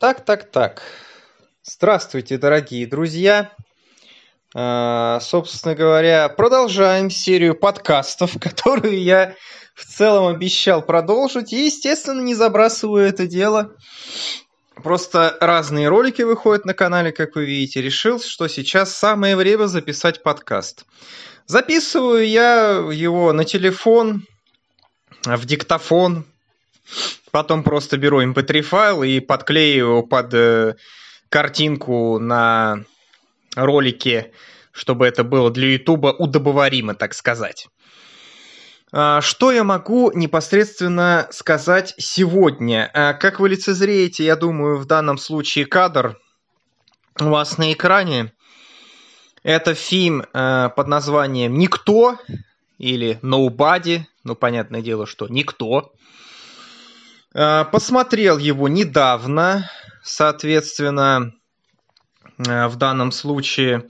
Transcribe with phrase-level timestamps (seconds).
[0.00, 0.80] Так, так, так.
[1.62, 3.52] Здравствуйте, дорогие друзья.
[4.54, 9.34] А, собственно говоря, продолжаем серию подкастов, которую я
[9.74, 11.52] в целом обещал продолжить.
[11.52, 13.76] И, естественно, не забрасываю это дело.
[14.74, 17.82] Просто разные ролики выходят на канале, как вы видите.
[17.82, 20.86] Решил, что сейчас самое время записать подкаст.
[21.44, 24.24] Записываю я его на телефон,
[25.26, 26.24] в диктофон,
[27.30, 30.74] Потом просто беру mp3 эм файл и подклею его под э,
[31.28, 32.84] картинку на
[33.54, 34.32] ролике,
[34.72, 37.68] чтобы это было для YouTube удобоваримо, так сказать.
[38.92, 42.90] А, что я могу непосредственно сказать сегодня?
[42.92, 46.18] А, как вы лицезреете, я думаю, в данном случае кадр
[47.20, 48.32] у вас на экране.
[49.42, 52.18] Это фильм э, под названием «Никто»
[52.76, 54.02] или «Nobody».
[54.22, 55.92] Ну, понятное дело, что «Никто».
[57.32, 59.70] Посмотрел его недавно,
[60.02, 61.32] соответственно,
[62.38, 63.88] э, в данном случае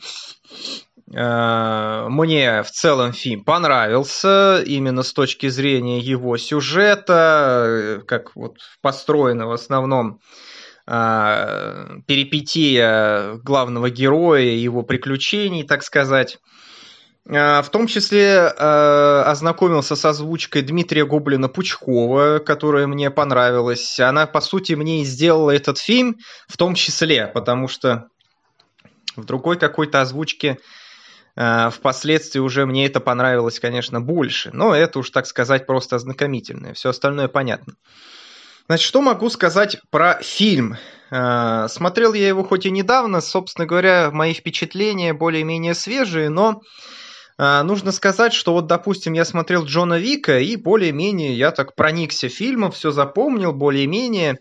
[1.12, 9.47] э, мне в целом фильм понравился именно с точки зрения его сюжета, как вот построено
[9.47, 10.20] в основном
[12.06, 16.38] перипетия главного героя, его приключений, так сказать.
[17.28, 24.00] А, в том числе э, ознакомился с озвучкой Дмитрия Гоблина-Пучкова, которая мне понравилась.
[24.00, 26.16] Она, по сути, мне и сделала этот фильм,
[26.48, 28.06] в том числе, потому что
[29.16, 30.58] в другой какой-то озвучке
[31.36, 34.50] э, впоследствии уже мне это понравилось, конечно, больше.
[34.52, 36.74] Но это уж, так сказать, просто ознакомительное.
[36.74, 37.74] Все остальное понятно.
[38.66, 40.76] Значит, что могу сказать про фильм?
[41.10, 46.60] Смотрел я его хоть и недавно, собственно говоря, мои впечатления более-менее свежие, но а,
[47.41, 52.70] нужно сказать, что вот, допустим, я смотрел Джона Вика, и более-менее я так проникся фильмом,
[52.70, 54.41] все запомнил более-менее.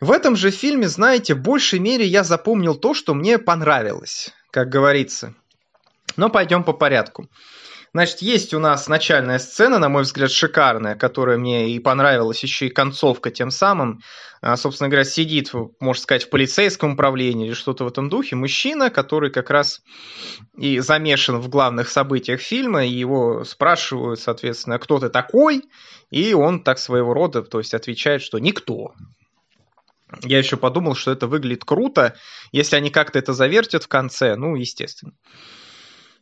[0.00, 4.68] В этом же фильме, знаете, в большей мере я запомнил то, что мне понравилось, как
[4.68, 5.34] говорится.
[6.16, 7.28] Но пойдем по порядку.
[7.94, 12.66] Значит, есть у нас начальная сцена, на мой взгляд, шикарная, которая мне и понравилась, еще
[12.66, 14.00] и концовка тем самым.
[14.40, 18.90] А, собственно говоря, сидит, можно сказать, в полицейском управлении или что-то в этом духе мужчина,
[18.90, 19.80] который как раз
[20.56, 25.62] и замешан в главных событиях фильма, и его спрашивают, соответственно, кто ты такой,
[26.10, 28.92] и он так своего рода, то есть отвечает, что никто.
[30.22, 32.16] Я еще подумал, что это выглядит круто,
[32.52, 35.12] если они как-то это завертят в конце, ну, естественно.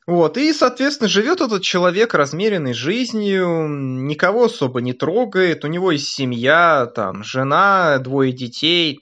[0.06, 6.08] Вот, и, соответственно, живет этот человек размеренной жизнью, никого особо не трогает, у него есть
[6.08, 9.00] семья, там, жена, двое детей.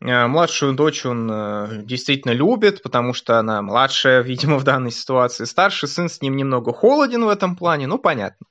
[0.00, 5.44] Э, младшую дочь он э, действительно любит, потому что она младшая, видимо, в данной ситуации.
[5.44, 8.46] Старший сын с ним немного холоден в этом плане, ну, понятно.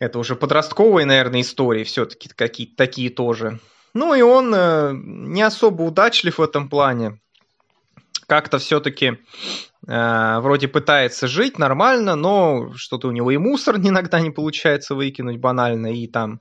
[0.00, 3.60] Это уже подростковые, наверное, истории все-таки какие-то такие тоже.
[3.94, 7.20] Ну, и он э, не особо удачлив в этом плане.
[8.26, 9.18] Как-то все-таки
[9.88, 15.38] Э, вроде пытается жить нормально, но что-то у него и мусор иногда не получается выкинуть
[15.38, 16.40] банально, и там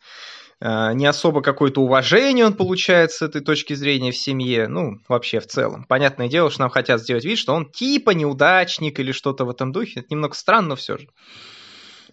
[0.60, 5.40] э, не особо какое-то уважение он получает с этой точки зрения в семье, ну, вообще
[5.40, 5.86] в целом.
[5.88, 9.72] Понятное дело, что нам хотят сделать вид, что он типа неудачник или что-то в этом
[9.72, 10.00] духе.
[10.00, 11.08] Это немного странно, но все же.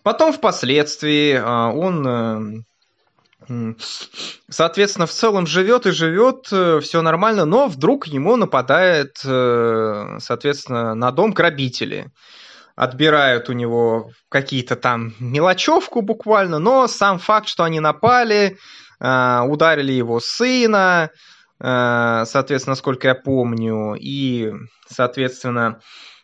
[0.03, 2.67] Потом впоследствии э, он
[4.49, 10.95] Соответственно, в целом живет и живет, э, все нормально, но вдруг ему нападает, э, соответственно,
[10.95, 12.11] на дом грабители.
[12.77, 18.59] Отбирают у него какие-то там мелочевку буквально, но сам факт, что они напали,
[19.01, 21.11] э, ударили его сына,
[21.59, 24.53] соответственно, насколько я помню, и,
[24.89, 25.79] соответственно,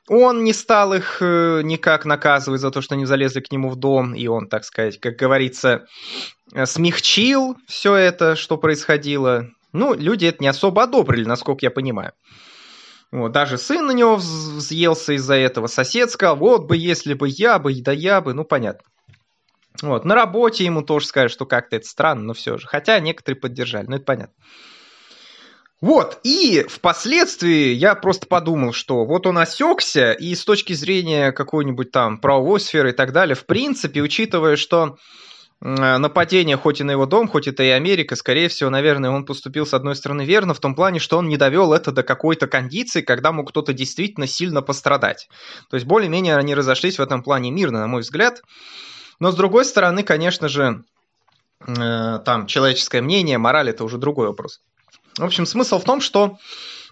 [0.08, 3.76] он не стал их э, никак наказывать за то, что они залезли к нему в
[3.76, 5.86] дом, и он, так сказать, как говорится,
[6.54, 9.48] э, смягчил все это, что происходило.
[9.72, 12.12] Ну, люди это не особо одобрили, насколько я понимаю.
[13.10, 15.66] Вот, даже сын на него взъелся из-за этого.
[15.66, 18.84] Сосед сказал, вот бы, если бы я бы, да я бы, ну, понятно.
[19.80, 22.66] Вот, на работе ему тоже сказали, что как-то это странно, но все же.
[22.66, 24.34] Хотя некоторые поддержали, ну, это понятно.
[25.80, 31.92] Вот, и впоследствии я просто подумал, что вот он осекся, и с точки зрения какой-нибудь
[31.92, 34.96] там правовой сферы и так далее, в принципе, учитывая, что
[35.60, 39.66] нападение хоть и на его дом, хоть это и Америка, скорее всего, наверное, он поступил
[39.66, 43.00] с одной стороны верно, в том плане, что он не довел это до какой-то кондиции,
[43.00, 45.28] когда мог кто-то действительно сильно пострадать.
[45.68, 48.42] То есть более-менее они разошлись в этом плане мирно, на мой взгляд.
[49.18, 50.84] Но с другой стороны, конечно же,
[51.66, 54.60] э, там человеческое мнение, мораль это уже другой вопрос.
[55.18, 56.38] В общем, смысл в том, что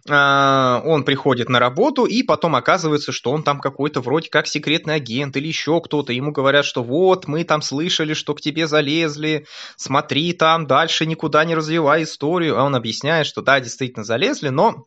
[0.08, 4.94] а, он приходит на работу, и потом оказывается, что он там какой-то вроде как секретный
[4.94, 6.12] агент или еще кто-то.
[6.12, 9.46] Ему говорят, что вот, мы там слышали, что к тебе залезли,
[9.76, 12.58] смотри там, дальше никуда не развивай историю.
[12.58, 14.84] А он объясняет, что да, действительно залезли, но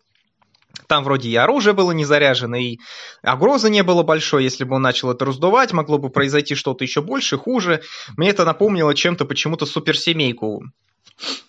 [0.87, 2.77] там вроде и оружие было не заряжено, и
[3.23, 4.43] угрозы не было большой.
[4.43, 7.81] Если бы он начал это раздувать, могло бы произойти что-то еще больше, хуже.
[8.15, 10.63] Мне это напомнило чем-то почему-то суперсемейку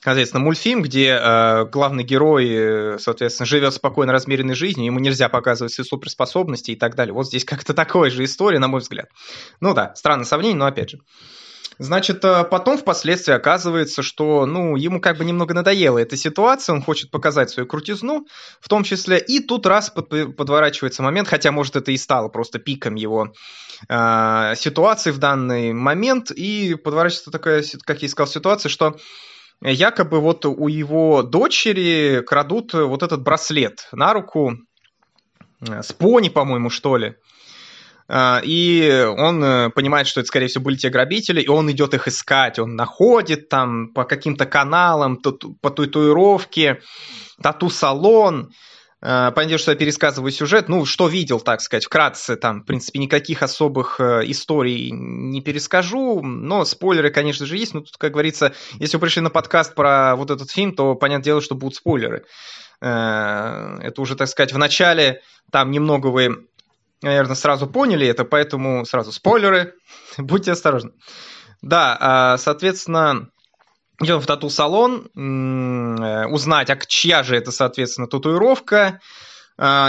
[0.02, 5.86] Соответственно, мультфильм, где э, главный герой, соответственно, живет спокойно, размеренной жизнью, ему нельзя показывать свои
[5.86, 7.12] суперспособности и так далее.
[7.12, 9.08] Вот здесь как-то такая же история, на мой взгляд.
[9.60, 11.00] Ну да, странное сравнение, но опять же.
[11.80, 16.82] Значит, э, потом впоследствии оказывается, что, ну, ему как бы немного надоела эта ситуация, он
[16.82, 18.26] хочет показать свою крутизну,
[18.60, 22.58] в том числе, и тут раз под, подворачивается момент, хотя, может, это и стало просто
[22.58, 23.32] пиком его
[23.88, 28.98] э, ситуации в данный момент, и подворачивается такая, как я и сказал, ситуация, что
[29.62, 34.54] якобы вот у его дочери крадут вот этот браслет на руку
[35.68, 37.16] э, с пони, по-моему, что ли.
[38.12, 41.94] А, и он э, понимает, что это, скорее всего, были те грабители, и он идет
[41.94, 42.58] их искать.
[42.58, 46.80] Он находит там по каким-то каналам, по татуировке,
[47.40, 48.50] тату-салон.
[49.02, 50.68] А, понятно, что я пересказываю сюжет.
[50.68, 52.36] Ну, что видел, так сказать, вкратце.
[52.36, 56.20] Там, в принципе, никаких особых э, историй не перескажу.
[56.22, 57.74] Но спойлеры, конечно же, есть.
[57.74, 61.24] Но тут, как говорится, если вы пришли на подкаст про вот этот фильм, то, понятное
[61.24, 62.24] дело, что будут спойлеры.
[62.82, 66.46] Э, это уже, так сказать, в начале там немного вы,
[67.02, 69.74] наверное, сразу поняли это, поэтому сразу спойлеры.
[70.18, 70.92] Будьте осторожны.
[71.62, 73.28] Да, а, соответственно,
[74.00, 79.00] идем в тату-салон, э, узнать, а чья же это, соответственно, татуировка,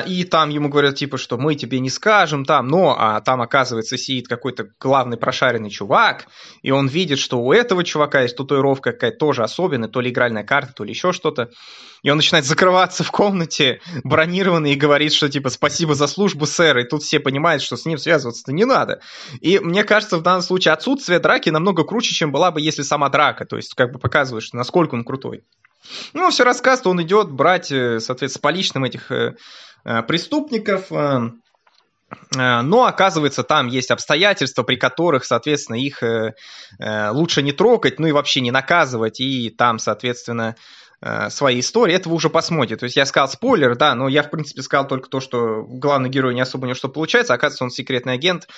[0.07, 3.97] и там ему говорят, типа, что мы тебе не скажем там, но а там, оказывается,
[3.97, 6.25] сидит какой-то главный прошаренный чувак,
[6.61, 10.43] и он видит, что у этого чувака есть татуировка какая-то тоже особенная, то ли игральная
[10.43, 11.51] карта, то ли еще что-то.
[12.03, 16.79] И он начинает закрываться в комнате, бронированный, и говорит, что, типа, спасибо за службу, сэр,
[16.79, 19.01] и тут все понимают, что с ним связываться-то не надо.
[19.39, 23.09] И мне кажется, в данном случае отсутствие драки намного круче, чем была бы, если сама
[23.09, 25.43] драка, то есть, как бы показывает, что насколько он крутой.
[26.13, 29.35] Ну, все рассказывает, он идет брать, э, соответственно, поличным этих э,
[29.83, 30.91] э, преступников,
[32.35, 36.03] но оказывается, там есть обстоятельства, при которых, соответственно, их
[37.13, 40.57] лучше не трогать, ну и вообще не наказывать, и там, соответственно,
[41.29, 41.95] свои истории.
[41.95, 42.75] Это вы уже посмотрите.
[42.75, 46.09] То есть я сказал спойлер, да, но я, в принципе, сказал только то, что главный
[46.09, 48.49] герой не особо у него что получается, оказывается, он секретный агент,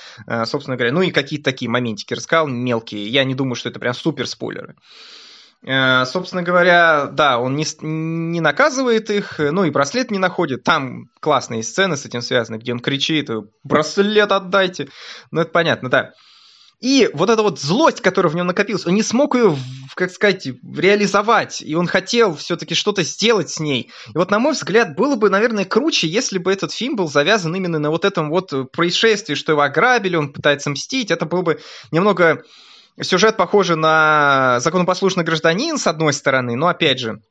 [0.45, 0.91] собственно говоря.
[0.91, 3.07] Ну и какие-то такие моментики рассказал, мелкие.
[3.07, 4.77] Я не думаю, что это прям супер спойлеры.
[5.65, 10.63] Э, собственно говоря, да, он не, не наказывает их, ну и браслет не находит.
[10.63, 13.29] Там классные сцены с этим связаны, где он кричит,
[13.63, 14.89] браслет отдайте.
[15.31, 16.13] Ну это понятно, да.
[16.81, 19.55] И вот эта вот злость, которая в нем накопилась, он не смог ее,
[19.95, 21.61] как сказать, реализовать.
[21.61, 23.89] И он хотел все-таки что-то сделать с ней.
[24.13, 27.55] И вот, на мой взгляд, было бы, наверное, круче, если бы этот фильм был завязан
[27.55, 31.09] именно на вот этом вот происшествии, что его ограбили, он пытается мстить.
[31.09, 31.61] Это было бы
[31.91, 32.43] немного
[33.01, 37.21] Сюжет похожий на законопослушный гражданин, с одной стороны, но опять же,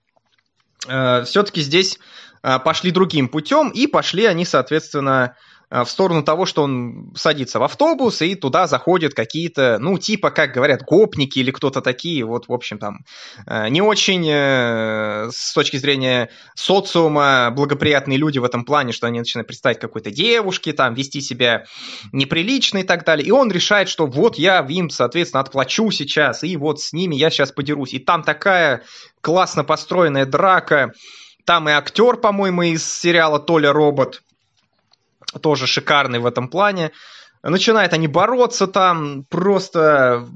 [0.88, 2.00] э, все-таки здесь
[2.42, 5.36] э, пошли другим путем, и пошли они, соответственно,
[5.72, 10.52] в сторону того, что он садится в автобус, и туда заходят какие-то, ну, типа, как
[10.52, 12.98] говорят, гопники или кто-то такие, вот, в общем, там,
[13.46, 19.20] э, не очень э, с точки зрения социума благоприятные люди в этом плане, что они
[19.20, 21.64] начинают представить какой-то девушке, там, вести себя
[22.12, 23.26] неприлично и так далее.
[23.26, 27.30] И он решает, что вот я им, соответственно, отплачу сейчас, и вот с ними я
[27.30, 27.94] сейчас подерусь.
[27.94, 28.82] И там такая
[29.22, 30.92] классно построенная драка,
[31.46, 34.22] там и актер, по-моему, из сериала «Толя робот»,
[35.40, 36.92] тоже шикарный в этом плане.
[37.42, 40.28] Начинают они бороться там, просто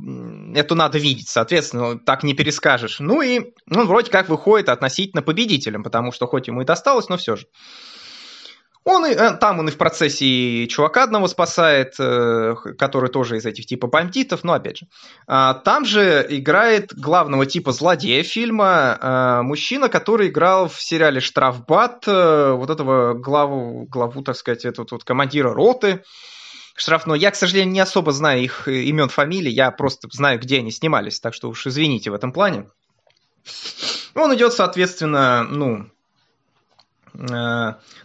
[0.56, 2.98] это надо видеть, соответственно, так не перескажешь.
[2.98, 7.16] Ну и он вроде как выходит относительно победителем, потому что хоть ему и досталось, но
[7.16, 7.46] все же.
[8.88, 13.37] Он и, э, там он и в процессе и чувака одного спасает, э, который тоже
[13.37, 14.87] из этих типа бандитов, но опять же.
[15.26, 22.05] А, там же играет главного типа злодея фильма а, мужчина, который играл в сериале «Штрафбат»,
[22.07, 26.05] э, вот этого главу, главу так сказать, этого вот командира роты
[26.76, 27.19] штрафной.
[27.19, 31.19] Я, к сожалению, не особо знаю их имен, фамилий, я просто знаю, где они снимались,
[31.19, 32.71] так что уж извините в этом плане.
[34.14, 35.90] Он идет, соответственно, ну,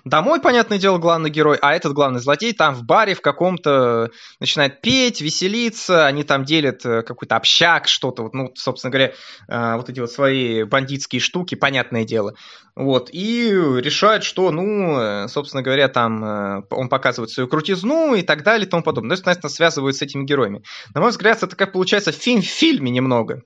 [0.05, 4.81] домой, понятное дело, главный герой, а этот главный злодей там в баре в каком-то начинает
[4.81, 9.13] петь, веселиться, они там делят э, какой-то общак, что-то, вот, ну, собственно говоря,
[9.47, 12.35] э, вот эти вот свои бандитские штуки, понятное дело.
[12.75, 18.65] Вот, и решают, что, ну, собственно говоря, там он показывает свою крутизну и так далее
[18.65, 19.09] и тому подобное.
[19.09, 20.63] То есть, естественно, связывают с этими героями.
[20.93, 23.43] На мой взгляд, это как получается фильм в фильме немного.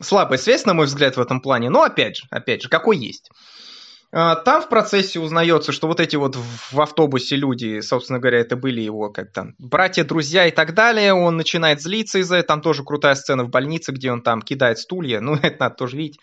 [0.00, 3.30] Слабая связь, на мой взгляд, в этом плане, но опять же, опять же, какой есть.
[4.10, 6.36] А, там в процессе узнается, что вот эти вот
[6.72, 11.12] в автобусе люди, собственно говоря, это были его как там братья, друзья и так далее.
[11.12, 12.48] Он начинает злиться из-за этого.
[12.48, 15.20] Там тоже крутая сцена в больнице, где он там кидает стулья.
[15.28, 16.20] Ну, это надо тоже видеть.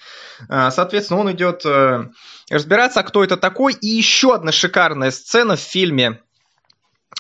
[0.50, 2.06] А, соответственно, он идет э,
[2.50, 3.74] разбираться, кто это такой.
[3.74, 6.22] И еще одна шикарная сцена в фильме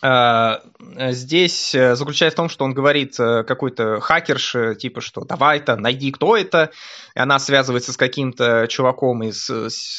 [0.01, 6.11] здесь э, заключается в том, что он говорит э, какой-то хакерше, типа, что давай-то, найди,
[6.11, 6.71] кто это.
[7.15, 9.49] И она связывается с каким-то чуваком из,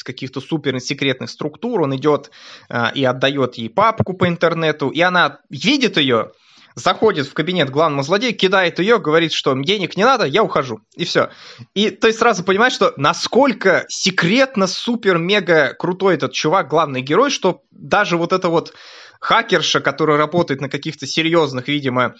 [0.04, 1.82] каких-то супер секретных структур.
[1.82, 2.30] Он идет
[2.68, 4.90] а, и отдает ей папку по интернету.
[4.90, 6.32] И она видит ее,
[6.76, 10.80] заходит в кабинет главного злодея, кидает ее, говорит, что денег не надо, я ухожу.
[10.94, 11.30] И все.
[11.74, 17.62] И то есть сразу понимаешь, что насколько секретно, супер-мега крутой этот чувак, главный герой, что
[17.70, 18.74] даже вот это вот
[19.20, 22.14] хакерша, которая работает на каких-то серьезных, видимо,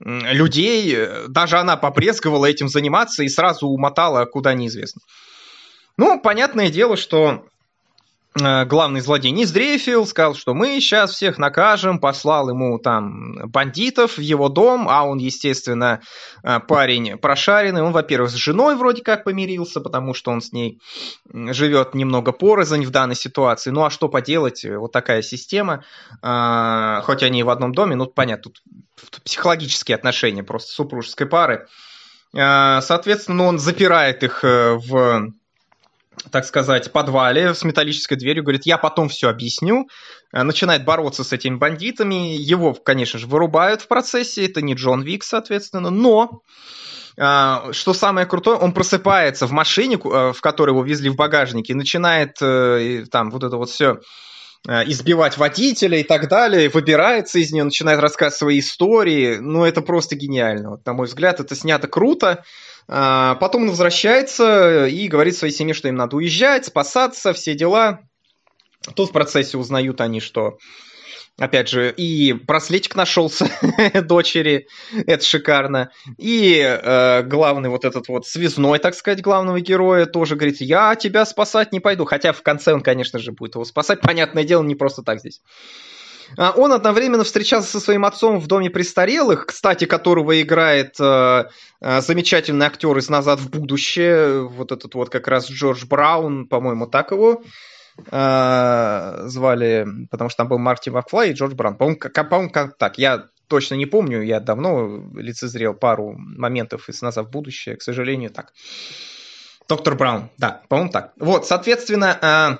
[0.00, 0.96] людей,
[1.28, 5.00] даже она попрескивала этим заниматься и сразу умотала куда неизвестно.
[5.96, 7.53] Ну, понятное дело, что Э,
[8.34, 14.20] главный злодей не сдрейфил, сказал, что мы сейчас всех накажем, послал ему там бандитов в
[14.20, 16.00] его дом, а он, естественно,
[16.42, 17.82] э, парень прошаренный.
[17.82, 20.80] Он, во-первых, с женой вроде как помирился, потому что он с ней
[21.32, 23.70] живет немного порознь в данной ситуации.
[23.70, 25.84] Ну а что поделать, вот такая система.
[26.20, 28.62] Э, хоть они и в одном доме, ну понятно, тут
[29.22, 31.68] психологические отношения просто супружеской пары.
[32.32, 35.32] Соответственно, он запирает их в
[36.30, 39.88] так сказать, подвале с металлической дверью, говорит, я потом все объясню,
[40.32, 45.02] э, начинает бороться с этими бандитами, его, конечно же, вырубают в процессе, это не Джон
[45.02, 46.42] Вик, соответственно, но
[47.16, 51.74] э, что самое крутое, он просыпается в машине, э, в которой его везли в багажнике,
[51.74, 54.00] начинает там вот это вот все
[54.66, 59.36] избивать водителя и так далее, выбирается из нее, начинает рассказывать свои истории.
[59.36, 60.70] Ну, это просто гениально.
[60.70, 62.44] Вот, на мой взгляд, это снято круто.
[62.88, 68.00] А, потом он возвращается и говорит своей семье, что им надо уезжать, спасаться, все дела.
[68.94, 70.58] Тут в процессе узнают они, что
[71.36, 73.50] Опять же, и браслетик нашелся
[74.04, 75.90] дочери, это шикарно.
[76.16, 81.26] И э, главный вот этот вот связной, так сказать, главного героя тоже говорит, я тебя
[81.26, 82.04] спасать не пойду.
[82.04, 84.00] Хотя в конце он, конечно же, будет его спасать.
[84.00, 85.42] Понятное дело, не просто так здесь.
[86.36, 91.44] А, он одновременно встречался со своим отцом в доме престарелых, кстати, которого играет э,
[91.80, 96.86] э, замечательный актер из «Назад в будущее», вот этот вот как раз Джордж Браун, по-моему,
[96.86, 97.42] так его
[98.10, 101.76] э, звали, потому что там был Марти Макфлай и Джордж Браун.
[101.76, 107.02] По-моему, как, по как так, я точно не помню, я давно лицезрел пару моментов из
[107.02, 108.52] «Назад в будущее», к сожалению, так.
[109.66, 111.12] Доктор Браун, да, по-моему, так.
[111.18, 112.58] Вот, соответственно,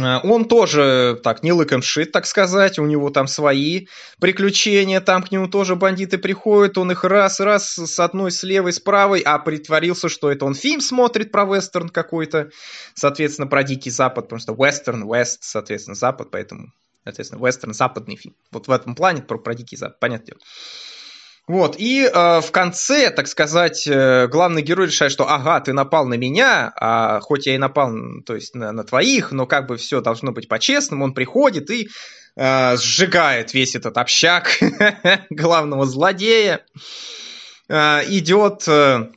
[0.00, 3.86] он тоже так не лыком шит, так сказать, у него там свои
[4.20, 8.80] приключения, там к нему тоже бандиты приходят, он их раз-раз с одной, с левой, с
[8.80, 12.50] правой, а притворился, что это он фильм смотрит про вестерн какой-то,
[12.94, 16.72] соответственно, про Дикий Запад, потому что вестерн, вест, соответственно, Запад, поэтому,
[17.04, 18.34] соответственно, вестерн, западный фильм.
[18.50, 20.34] Вот в этом плане про, про Дикий Запад, понятно.
[21.46, 26.06] Вот, и э, в конце, так сказать, э, главный герой решает, что ага, ты напал
[26.06, 27.92] на меня, а хоть я и напал,
[28.24, 31.90] то есть на, на твоих, но как бы все должно быть по-честному, он приходит и
[32.36, 34.58] э, сжигает весь этот общак
[35.30, 36.64] главного злодея,
[37.68, 38.66] э, идет...
[38.66, 39.10] Э,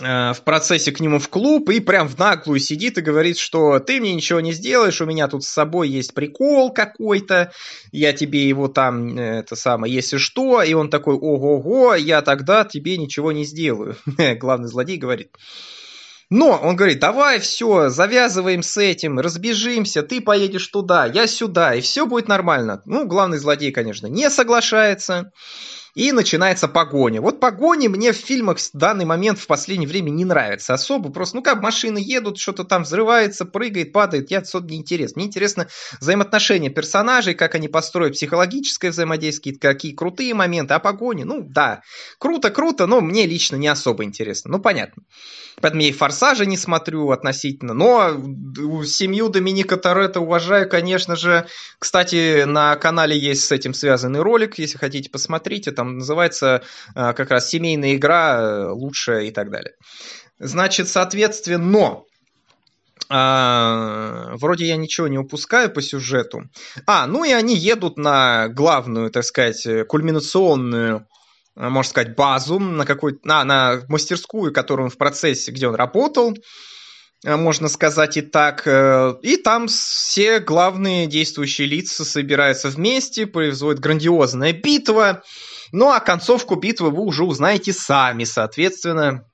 [0.00, 4.00] в процессе к нему в клуб и прям в наглую сидит и говорит, что ты
[4.00, 7.52] мне ничего не сделаешь, у меня тут с собой есть прикол какой-то,
[7.90, 12.64] я тебе его там, э, это самое, если что, и он такой, ого-го, я тогда
[12.64, 13.96] тебе ничего не сделаю.
[14.38, 15.36] Главный злодей говорит.
[16.30, 21.80] Но он говорит, давай все, завязываем с этим, разбежимся, ты поедешь туда, я сюда, и
[21.80, 22.82] все будет нормально.
[22.84, 25.32] Ну, главный злодей, конечно, не соглашается
[25.98, 27.20] и начинается погоня.
[27.20, 31.10] Вот погони мне в фильмах в данный момент в последнее время не нравится особо.
[31.10, 34.30] Просто, ну как машины едут, что-то там взрывается, прыгает, падает.
[34.30, 35.18] Я особо не интересно.
[35.18, 35.66] Мне интересно
[36.00, 40.74] взаимоотношения персонажей, как они построят психологическое взаимодействие, какие крутые моменты.
[40.74, 41.82] А погони, ну да,
[42.20, 44.52] круто-круто, но мне лично не особо интересно.
[44.52, 45.02] Ну понятно.
[45.60, 47.74] Поэтому я и «Форсажа» не смотрю относительно.
[47.74, 48.12] Но
[48.84, 51.46] семью Доминика Торетто уважаю, конечно же.
[51.80, 55.72] Кстати, на канале есть с этим связанный ролик, если хотите, посмотрите.
[55.72, 56.62] Там называется
[56.94, 59.74] а, как раз «Семейная игра э, лучшая» и так далее.
[60.38, 62.02] Значит, соответственно,
[63.08, 66.42] а, вроде я ничего не упускаю по сюжету.
[66.86, 71.06] А, ну и они едут на главную, так сказать, кульминационную
[71.58, 75.74] Э, можно сказать, базу на какой на, на мастерскую, которую он в процессе, где он
[75.74, 76.34] работал,
[77.24, 78.62] э, можно сказать и так.
[78.66, 85.22] Э, и там все главные действующие лица собираются вместе, производит грандиозная битва.
[85.72, 89.24] Ну а концовку битвы вы уже узнаете сами, соответственно.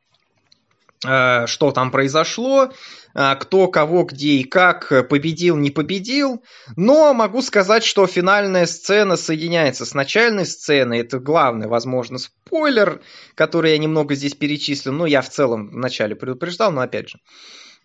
[1.06, 2.72] э, что там произошло,
[3.14, 6.42] э, кто кого где и как победил, не победил.
[6.76, 11.00] Но могу сказать, что финальная сцена соединяется с начальной сценой.
[11.00, 13.02] Это главный, возможно, спойлер,
[13.34, 14.92] который я немного здесь перечислил.
[14.92, 17.18] Ну, я в целом вначале предупреждал, но опять же.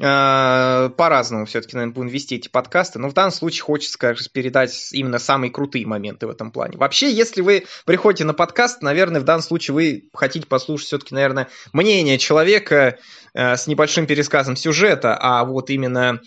[0.02, 4.90] Э, по-разному все-таки, наверное, будем вести эти подкасты, но в данном случае хочется, конечно, передать
[4.94, 6.78] именно самые крутые моменты в этом плане.
[6.78, 11.50] Вообще, если вы приходите на подкаст, наверное, в данном случае вы хотите послушать все-таки, наверное,
[11.74, 12.98] мнение человека
[13.34, 16.22] э, с небольшим пересказом сюжета, а вот именно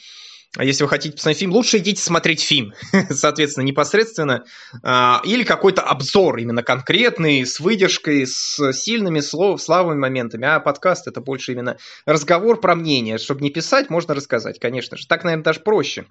[0.56, 2.74] а если вы хотите посмотреть фильм, лучше идите смотреть фильм,
[3.10, 4.44] соответственно, непосредственно.
[4.82, 10.46] А, или какой-то обзор именно конкретный, с выдержкой, с сильными слов, славными моментами.
[10.46, 13.16] А подкаст это больше именно разговор про мнение.
[13.16, 15.06] Чтобы не писать, можно рассказать, конечно же.
[15.06, 16.04] Так, наверное, даже проще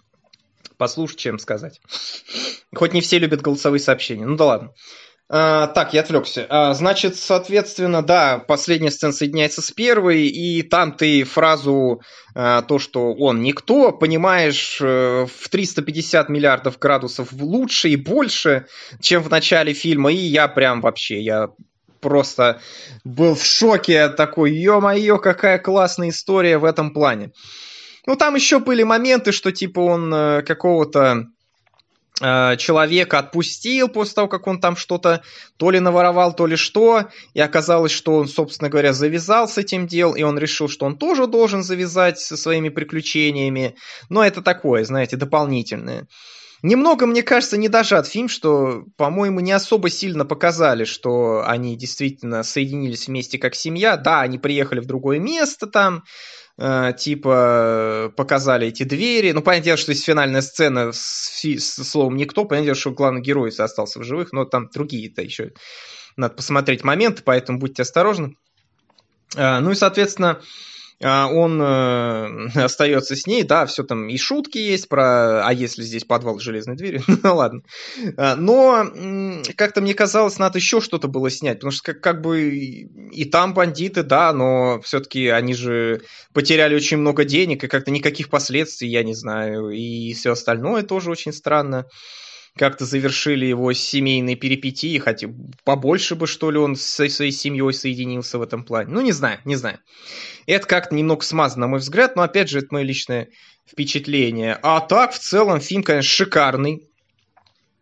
[0.78, 1.80] послушать, чем сказать.
[2.74, 4.26] Хоть не все любят голосовые сообщения.
[4.26, 4.74] Ну да ладно.
[5.30, 6.46] А, так, я отвлекся.
[6.50, 12.02] А, значит, соответственно, да, последняя сцена соединяется с первой, и там ты фразу
[12.36, 18.66] а, то, что он никто, понимаешь э, в 350 миллиардов градусов лучше и больше,
[19.00, 21.50] чем в начале фильма, и я прям вообще, я
[22.02, 22.60] просто
[23.06, 27.32] был в шоке такой, ё-моё, какая классная история в этом плане.
[28.06, 31.28] Ну, там еще были моменты, что типа он э, какого-то
[32.22, 35.24] человека отпустил после того, как он там что-то
[35.58, 39.88] то ли наворовал, то ли что, и оказалось, что он, собственно говоря, завязал с этим
[39.88, 43.76] делом, и он решил, что он тоже должен завязать со своими приключениями,
[44.10, 46.08] но это такое, знаете, дополнительное.
[46.64, 52.44] Немного, мне кажется, не дожат фильм, что, по-моему, не особо сильно показали, что они действительно
[52.44, 53.98] соединились вместе как семья.
[53.98, 59.32] Да, они приехали в другое место там, Э, типа показали эти двери.
[59.32, 63.22] Ну, понятное дело, что есть финальная сцена с, с словом «никто», понятное дело, что главный
[63.22, 65.52] герой остался в живых, но там другие-то еще
[66.18, 68.36] надо посмотреть моменты, поэтому будьте осторожны.
[69.36, 70.42] Э, ну и, соответственно,
[71.04, 76.04] он э, остается с ней, да, все там и шутки есть про, а если здесь
[76.04, 77.62] подвал с железной дверью, ну ладно.
[78.18, 78.86] А, но
[79.56, 83.54] как-то мне казалось, надо еще что-то было снять, потому что как, как бы и там
[83.54, 86.02] бандиты, да, но все-таки они же
[86.34, 91.12] потеряли очень много денег и как-то никаких последствий, я не знаю, и все остальное тоже
[91.12, 91.88] очень странно
[92.58, 95.28] как-то завершили его семейные перипетии, хотя
[95.64, 98.92] побольше бы, что ли, он со своей семьей соединился в этом плане.
[98.92, 99.80] Ну, не знаю, не знаю.
[100.48, 103.30] Это как-то немного смазано, на мой взгляд, но, опять же, это мое личное
[103.70, 104.60] впечатление.
[104.62, 106.90] А так, в целом, фильм, конечно, шикарный.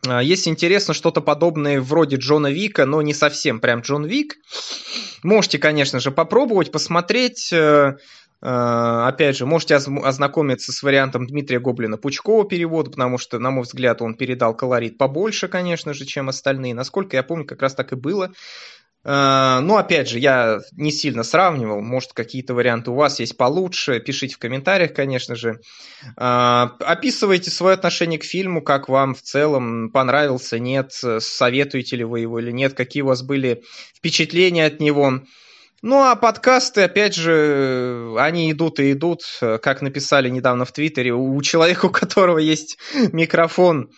[0.07, 4.35] А, если интересно что-то подобное вроде Джона Вика, но не совсем прям Джон Вик,
[5.23, 7.51] можете, конечно же, попробовать, посмотреть.
[8.41, 13.63] Э, опять же, можете ознакомиться с вариантом Дмитрия Гоблина Пучкова перевода, потому что, на мой
[13.63, 16.73] взгляд, он передал колорит побольше, конечно же, чем остальные.
[16.73, 18.31] Насколько я помню, как раз так и было.
[19.03, 21.81] Э, но, опять же, я не сильно сравнивал.
[21.81, 23.99] Может, какие-то варианты у вас есть получше.
[23.99, 25.59] Пишите в комментариях, конечно же.
[26.15, 32.21] Э, описывайте свое отношение к фильму, как вам в целом понравился, нет, советуете ли вы
[32.21, 33.63] его или нет, какие у вас были
[33.97, 35.23] впечатления от него.
[35.81, 41.41] Ну, а подкасты, опять же, они идут и идут, как написали недавно в Твиттере, у
[41.41, 42.77] человека, у которого есть
[43.13, 43.89] микрофон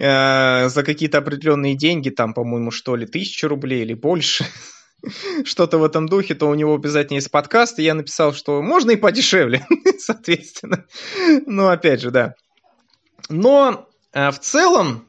[0.00, 4.46] э, за какие-то определенные деньги, там, по-моему, что ли, тысячу рублей или больше,
[5.44, 8.90] что-то в этом духе, то у него обязательно есть подкаст, и я написал, что можно
[8.90, 9.64] и подешевле,
[9.98, 10.86] соответственно.
[11.46, 12.34] Ну, опять же, да.
[13.28, 15.08] Но э, в целом,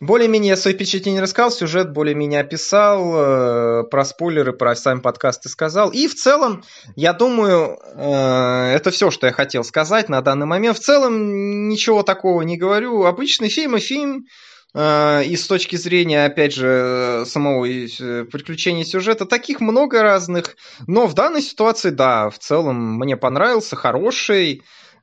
[0.00, 5.90] более-менее я свои впечатления рассказал, сюжет более-менее описал, э, про спойлеры, про сами подкасты сказал.
[5.90, 6.64] И в целом,
[6.96, 10.78] я думаю, э, это все, что я хотел сказать на данный момент.
[10.78, 13.04] В целом, ничего такого не говорю.
[13.04, 14.26] Обычный фильм и фильм.
[14.74, 20.56] Э, и с точки зрения, опять же, самого приключения сюжета, таких много разных.
[20.86, 24.62] Но в данной ситуации, да, в целом мне понравился, хороший.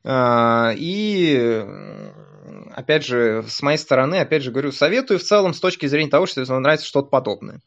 [0.09, 1.65] И
[2.77, 6.27] опять же, с моей стороны, опять же говорю, советую в целом с точки зрения того,
[6.27, 7.61] что вам нравится что-то подобное.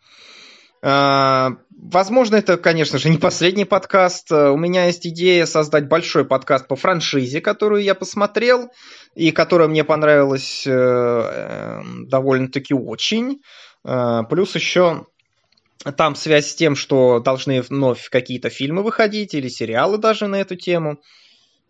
[0.83, 4.31] А, возможно, это, конечно же, не последний подкаст.
[4.31, 8.71] У меня есть идея создать большой подкаст по франшизе, которую я посмотрел,
[9.17, 13.43] и которая мне понравилась э, эм, довольно-таки очень.
[13.83, 15.07] А, плюс еще
[15.97, 20.55] там связь с тем, что должны вновь какие-то фильмы выходить или сериалы даже на эту
[20.55, 21.01] тему.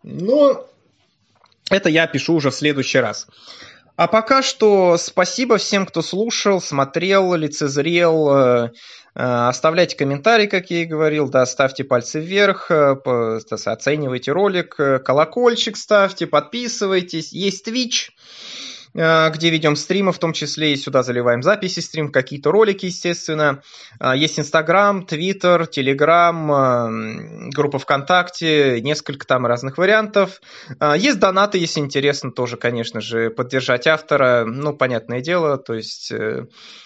[0.03, 0.67] Но
[1.69, 3.27] это я пишу уже в следующий раз.
[3.95, 8.29] А пока что спасибо всем, кто слушал, смотрел, лицезрел.
[8.29, 8.71] Э,
[9.13, 12.95] э, оставляйте комментарии, как я и говорил, да, ставьте пальцы вверх, э,
[13.65, 17.31] оценивайте ролик, колокольчик ставьте, подписывайтесь.
[17.31, 18.09] Есть Twitch,
[18.93, 23.61] где ведем стримы, в том числе и сюда заливаем записи стрим, какие-то ролики, естественно.
[23.99, 30.41] Э, есть Инстаграм, Твиттер, Телеграм, э, группа ВКонтакте, несколько там разных вариантов.
[30.97, 34.43] Есть донаты, если интересно, тоже, конечно же, поддержать автора.
[34.45, 36.11] Ну, понятное дело, то есть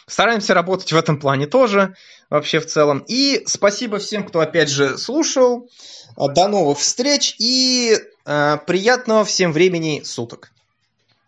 [0.08, 1.96] стараемся работать в этом плане тоже,
[2.30, 3.04] вообще в целом.
[3.08, 5.70] И спасибо всем, кто, опять же, слушал.
[6.18, 10.52] До новых встреч и приятного всем времени суток.